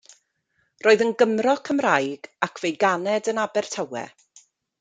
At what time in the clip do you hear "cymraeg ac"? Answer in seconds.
1.69-2.65